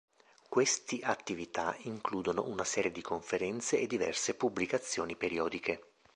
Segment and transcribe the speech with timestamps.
[0.49, 5.89] Questi attività includono una serie di conferenze e diverse pubblicazioni periodiche.